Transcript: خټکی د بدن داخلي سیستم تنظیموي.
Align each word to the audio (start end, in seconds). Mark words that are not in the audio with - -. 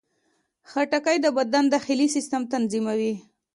خټکی 0.69 1.17
د 1.21 1.27
بدن 1.37 1.63
داخلي 1.73 2.07
سیستم 2.15 2.41
تنظیموي. 2.53 3.13